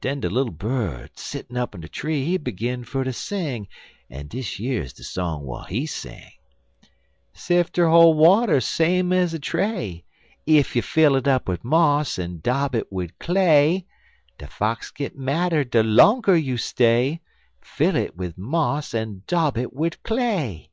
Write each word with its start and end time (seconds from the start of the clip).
Den 0.00 0.20
de 0.20 0.30
little 0.30 0.54
bird 0.54 1.10
settin' 1.18 1.54
up 1.58 1.74
in 1.74 1.82
de 1.82 1.88
tree 1.90 2.24
he 2.24 2.38
begin 2.38 2.82
fer 2.82 3.04
ter 3.04 3.12
sing, 3.12 3.68
en 4.08 4.26
dish 4.26 4.58
yer's 4.58 4.94
de 4.94 5.04
song 5.04 5.42
w'at 5.42 5.68
he 5.68 5.84
sing: 5.84 6.30
"'Sifter 7.34 7.86
hol' 7.86 8.14
water 8.14 8.58
same 8.58 9.12
ez 9.12 9.34
a 9.34 9.38
tray, 9.38 10.02
Ef 10.48 10.74
you 10.74 10.80
fill 10.80 11.14
it 11.14 11.28
wid 11.46 11.62
moss 11.62 12.18
en 12.18 12.40
dob 12.42 12.74
it 12.74 12.90
wid 12.90 13.18
clay; 13.18 13.84
De 14.38 14.46
Fox 14.46 14.90
git 14.92 15.14
madder 15.14 15.62
de 15.62 15.82
longer 15.82 16.34
you 16.34 16.56
stay 16.56 17.20
Fill 17.60 17.96
it 17.96 18.16
wid 18.16 18.38
moss 18.38 18.94
en 18.94 19.24
dob 19.26 19.58
it 19.58 19.74
wid 19.74 20.02
clay.' 20.02 20.70